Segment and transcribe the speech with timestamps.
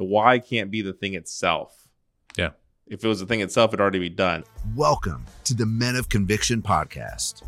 [0.00, 1.86] the why can't be the thing itself.
[2.34, 2.52] Yeah.
[2.86, 4.44] If it was the thing itself, it'd already be done.
[4.74, 7.42] Welcome to the Men of Conviction podcast.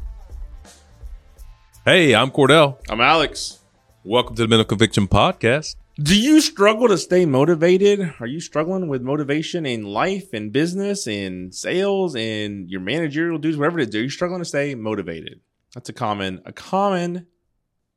[1.86, 2.76] Hey, I'm Cordell.
[2.91, 3.60] I'm Alex.
[4.04, 5.76] Welcome to the Men of Conviction podcast.
[5.96, 8.12] Do you struggle to stay motivated?
[8.20, 13.57] Are you struggling with motivation in life, in business, in sales, in your managerial duties,
[13.57, 13.95] whatever it is?
[13.95, 15.41] Are you struggling to stay motivated?
[15.73, 17.29] That's a common, a common,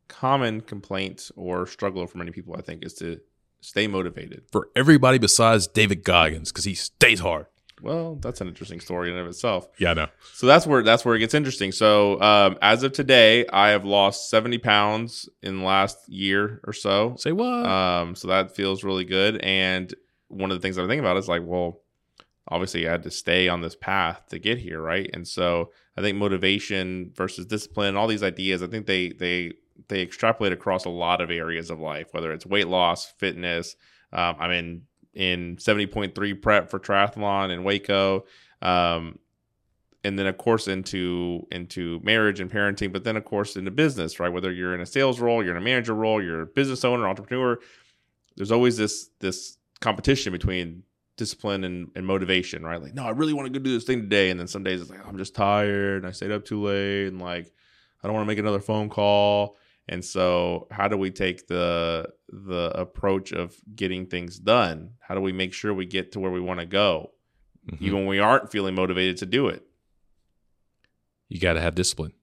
[0.07, 2.55] common complaint or struggle for many people.
[2.57, 3.19] I think is to
[3.61, 4.43] stay motivated.
[4.51, 7.47] For everybody besides David Goggins, because he stays hard.
[7.81, 9.67] Well, that's an interesting story in and of itself.
[9.77, 10.07] Yeah, I know.
[10.33, 11.71] So that's where that's where it gets interesting.
[11.71, 16.73] So um, as of today, I have lost seventy pounds in the last year or
[16.73, 17.15] so.
[17.17, 17.65] Say what?
[17.65, 19.37] Um, so that feels really good.
[19.43, 19.93] And
[20.29, 21.81] one of the things that I think about is like, well,
[22.47, 25.09] obviously I had to stay on this path to get here, right?
[25.13, 29.53] And so I think motivation versus discipline, all these ideas, I think they they
[29.87, 33.75] they extrapolate across a lot of areas of life, whether it's weight loss, fitness.
[34.13, 34.81] Um, I'm in
[35.13, 38.25] in 70.3 prep for triathlon in Waco.
[38.61, 39.19] Um,
[40.03, 44.19] and then of course into into marriage and parenting, but then of course into business,
[44.19, 44.31] right?
[44.31, 47.07] Whether you're in a sales role, you're in a manager role, you're a business owner,
[47.07, 47.59] entrepreneur,
[48.35, 50.83] there's always this this competition between
[51.17, 52.81] discipline and, and motivation, right?
[52.81, 54.29] Like, no, I really want to go do this thing today.
[54.29, 57.07] And then some days it's like, I'm just tired and I stayed up too late
[57.07, 57.51] and like
[58.03, 59.57] I don't want to make another phone call.
[59.87, 64.91] And so, how do we take the the approach of getting things done?
[64.99, 67.11] How do we make sure we get to where we want to go,
[67.71, 67.81] Mhm.
[67.81, 69.63] even when we aren't feeling motivated to do it?
[71.27, 72.13] you got to have discipline.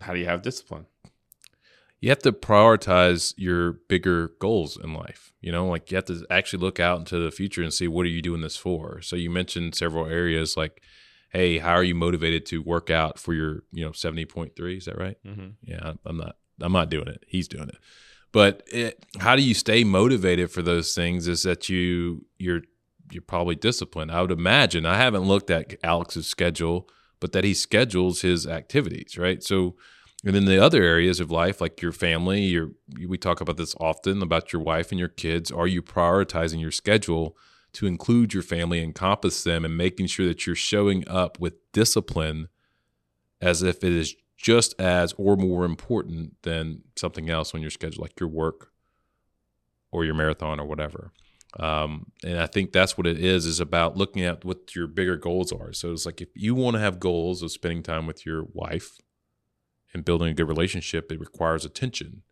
[0.00, 0.86] How do you have discipline?
[2.00, 5.32] You have to prioritize your bigger goals in life.
[5.40, 8.04] You know, like you have to actually look out into the future and see what
[8.04, 9.00] are you doing this for.
[9.00, 10.82] So you mentioned several areas like,
[11.34, 14.78] hey, how are you motivated to work out for your, you know, seventy point three?
[14.78, 15.18] Is that right?
[15.26, 15.48] Mm-hmm.
[15.62, 17.76] yeah i'm not i'm not doing it he's doing it
[18.32, 22.62] but it, how do you stay motivated for those things is that you you're
[23.10, 26.88] you're probably disciplined i would imagine i haven't looked at alex's schedule
[27.20, 29.74] but that he schedules his activities right so
[30.24, 32.70] and then the other areas of life like your family your
[33.08, 36.70] we talk about this often about your wife and your kids are you prioritizing your
[36.70, 37.36] schedule
[37.74, 42.48] to include your family encompass them and making sure that you're showing up with discipline
[43.40, 48.02] as if it is just as or more important than something else on your schedule,
[48.02, 48.70] like your work
[49.90, 51.12] or your marathon or whatever.
[51.58, 55.16] Um, and I think that's what it is, is about looking at what your bigger
[55.16, 55.72] goals are.
[55.72, 58.98] So it's like if you want to have goals of spending time with your wife
[59.92, 62.22] and building a good relationship, it requires attention.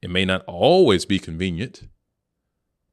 [0.00, 1.88] It may not always be convenient,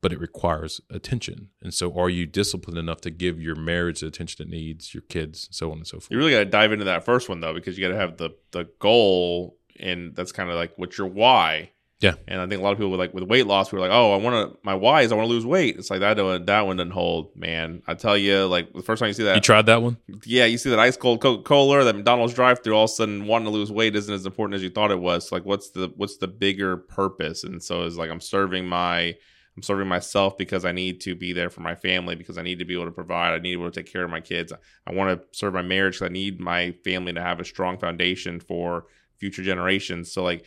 [0.03, 1.49] but it requires attention.
[1.61, 5.01] And so are you disciplined enough to give your marriage the attention it needs, your
[5.03, 6.11] kids, so on and so forth?
[6.11, 8.17] You really got to dive into that first one though, because you got to have
[8.17, 11.71] the the goal, and that's kind of like what's your why.
[11.99, 12.15] Yeah.
[12.27, 14.11] And I think a lot of people with like with weight loss, we're like, oh,
[14.11, 14.59] I want to.
[14.61, 15.77] My why is I want to lose weight.
[15.77, 16.17] It's like that.
[16.17, 17.81] That one doesn't hold, man.
[17.87, 19.95] I tell you, like the first time you see that, You tried that one?
[20.25, 22.93] yeah, you see that ice cold Coca Cola that McDonald's drive through, all of a
[22.93, 25.31] sudden wanting to lose weight isn't as important as you thought it was.
[25.31, 27.45] Like, what's the what's the bigger purpose?
[27.45, 29.15] And so it's like I'm serving my
[29.55, 32.59] I'm serving myself because I need to be there for my family because I need
[32.59, 33.33] to be able to provide.
[33.33, 34.51] I need to be able to take care of my kids.
[34.87, 37.77] I want to serve my marriage because I need my family to have a strong
[37.77, 38.85] foundation for
[39.17, 40.11] future generations.
[40.11, 40.45] So like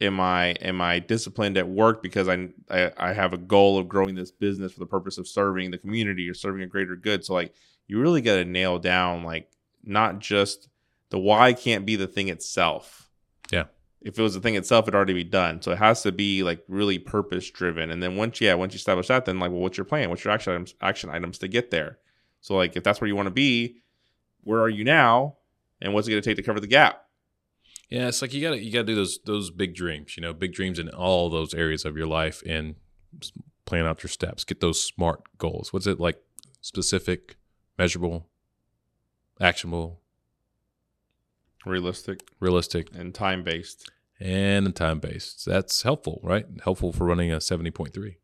[0.00, 3.88] am I am I disciplined at work because I, I I have a goal of
[3.88, 7.24] growing this business for the purpose of serving the community or serving a greater good.
[7.24, 7.54] So like
[7.86, 9.50] you really got to nail down like
[9.84, 10.68] not just
[11.10, 13.05] the why can't be the thing itself.
[14.06, 15.60] If it was the thing itself, it'd already be done.
[15.60, 17.90] So it has to be like really purpose driven.
[17.90, 20.10] And then once, yeah, once you establish that, then like, well, what's your plan?
[20.10, 21.98] What's your action items, action items to get there?
[22.40, 23.78] So like, if that's where you want to be,
[24.42, 25.38] where are you now?
[25.82, 27.02] And what's it going to take to cover the gap?
[27.88, 30.52] Yeah, it's like you gotta you gotta do those those big dreams, you know, big
[30.52, 32.74] dreams in all those areas of your life and
[33.64, 34.42] plan out your steps.
[34.42, 35.72] Get those smart goals.
[35.72, 36.20] What's it like?
[36.62, 37.36] Specific,
[37.78, 38.26] measurable,
[39.40, 40.00] actionable,
[41.66, 43.90] Realistic realistic, and time based.
[44.20, 45.44] And time based.
[45.46, 46.46] That's helpful, right?
[46.64, 48.18] Helpful for running a seventy point three.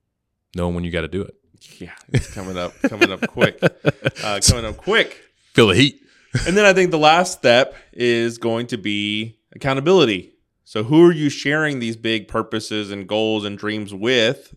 [0.55, 1.35] Knowing when you got to do it.
[1.79, 3.59] Yeah, it's coming up, coming up quick,
[4.25, 5.21] uh, coming up quick.
[5.55, 5.99] Feel the heat.
[6.47, 10.33] And then I think the last step is going to be accountability.
[10.65, 14.55] So who are you sharing these big purposes and goals and dreams with?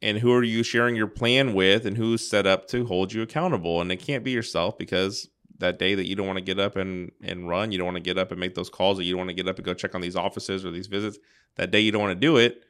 [0.00, 3.20] And who are you sharing your plan with and who's set up to hold you
[3.20, 3.82] accountable?
[3.82, 5.28] And it can't be yourself because
[5.62, 7.96] that day that you don't want to get up and, and run, you don't want
[7.96, 9.64] to get up and make those calls, or you don't want to get up and
[9.64, 11.18] go check on these offices or these visits,
[11.56, 12.62] that day you don't want to do it.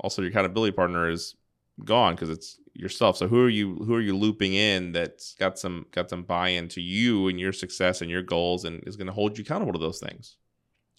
[0.00, 1.34] Also, your accountability partner is
[1.84, 3.16] gone because it's yourself.
[3.16, 6.68] So who are you who are you looping in that's got some got some buy-in
[6.68, 9.72] to you and your success and your goals and is going to hold you accountable
[9.72, 10.36] to those things?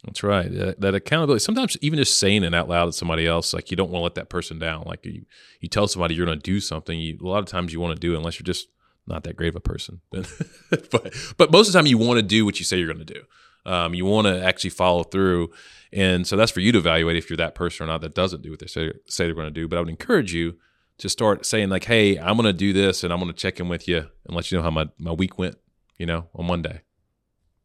[0.03, 0.51] That's right.
[0.51, 1.43] That, that accountability.
[1.43, 4.03] Sometimes even just saying it out loud to somebody else, like you don't want to
[4.03, 4.83] let that person down.
[4.85, 5.25] Like you,
[5.59, 7.00] you tell somebody you're going to do something.
[7.00, 8.67] You, a lot of times you want to do it unless you're just
[9.07, 10.01] not that great of a person.
[10.09, 13.06] but but most of the time you want to do what you say you're going
[13.06, 13.24] to do.
[13.65, 15.51] Um, you want to actually follow through,
[15.92, 18.42] and so that's for you to evaluate if you're that person or not that doesn't
[18.42, 19.68] do what they say say they're going to do.
[19.68, 20.57] But I would encourage you
[21.00, 23.59] to start saying like, "Hey, I'm going to do this, and I'm going to check
[23.59, 25.57] in with you and let you know how my my week went."
[25.98, 26.81] You know, on Monday.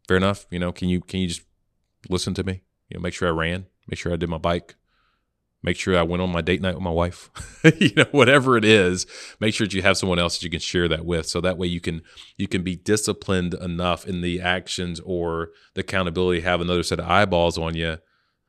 [0.08, 0.46] Fair enough.
[0.50, 1.42] You know, can you can you just
[2.08, 2.62] listen to me?
[2.88, 4.74] You know, make sure I ran, make sure I did my bike,
[5.62, 7.30] make sure I went on my date night with my wife.
[7.78, 9.06] you know, whatever it is,
[9.40, 11.26] make sure that you have someone else that you can share that with.
[11.26, 12.02] So that way you can
[12.36, 17.06] you can be disciplined enough in the actions or the accountability, have another set of
[17.06, 17.98] eyeballs on you.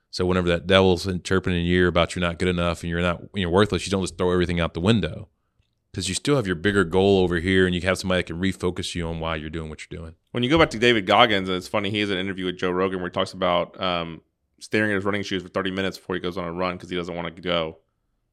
[0.09, 3.49] So whenever that devil's interpreting ear about you're not good enough and you're not you're
[3.49, 5.29] worthless, you don't just throw everything out the window.
[5.91, 8.41] Because you still have your bigger goal over here and you have somebody that can
[8.41, 10.15] refocus you on why you're doing what you're doing.
[10.31, 12.57] When you go back to David Goggins, and it's funny, he has an interview with
[12.57, 14.21] Joe Rogan where he talks about um,
[14.63, 16.89] staring at his running shoes for 30 minutes before he goes on a run because
[16.89, 17.77] he doesn't want to go.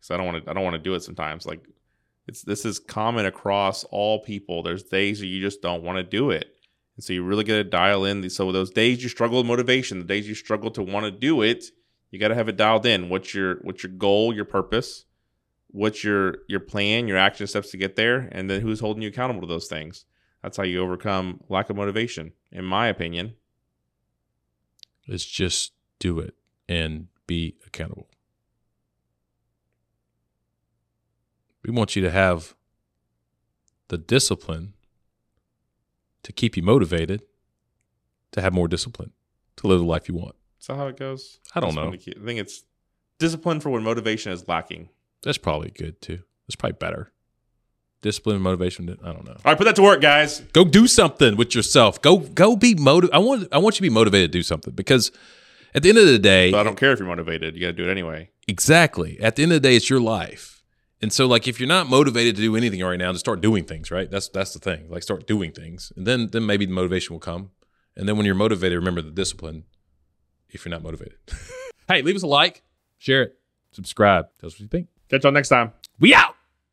[0.01, 0.51] So I don't want to.
[0.51, 1.45] I don't want to do it sometimes.
[1.45, 1.67] Like
[2.27, 4.63] it's this is common across all people.
[4.63, 6.55] There's days that you just don't want to do it,
[6.97, 8.31] and so you really got to dial in.
[8.31, 11.43] So those days you struggle with motivation, the days you struggle to want to do
[11.43, 11.67] it,
[12.11, 13.09] you got to have it dialed in.
[13.09, 15.05] What's your what's your goal, your purpose,
[15.67, 19.09] what's your your plan, your action steps to get there, and then who's holding you
[19.09, 20.07] accountable to those things.
[20.43, 23.35] That's how you overcome lack of motivation, in my opinion.
[25.07, 26.35] It's just do it
[26.69, 28.09] and be accountable.
[31.63, 32.55] We want you to have
[33.89, 34.73] the discipline
[36.23, 37.23] to keep you motivated
[38.33, 39.13] to have more discipline
[39.57, 40.37] to live the life you want.
[40.61, 41.39] Is that how it goes?
[41.55, 41.91] I don't know.
[41.93, 42.65] keep- I think it's
[43.19, 44.89] discipline for when motivation is lacking.
[45.23, 46.21] That's probably good too.
[46.47, 47.13] That's probably better.
[48.03, 48.89] Discipline and motivation.
[49.05, 49.33] I don't know.
[49.33, 50.41] All right, put that to work, guys.
[50.55, 52.01] Go do something with yourself.
[52.01, 53.15] Go go be motivated.
[53.15, 55.13] I want I want you to be motivated to do something because
[55.75, 57.55] at the end of the day, I don't care if you're motivated.
[57.55, 58.31] You got to do it anyway.
[58.49, 59.21] Exactly.
[59.21, 60.61] At the end of the day, it's your life.
[61.03, 63.65] And so like if you're not motivated to do anything right now, just start doing
[63.65, 64.11] things, right?
[64.11, 64.91] That's that's the thing.
[64.91, 65.93] Like start doing things.
[65.97, 67.51] And then then maybe the motivation will come.
[67.97, 69.65] And then when you're motivated, remember the discipline
[70.51, 71.19] if you're not motivated.
[71.89, 72.63] hey, leave us a like,
[72.99, 73.39] share it,
[73.73, 74.27] subscribe.
[74.41, 74.89] Tell us what you think.
[75.09, 75.73] Catch y'all next time.
[75.99, 76.35] We out.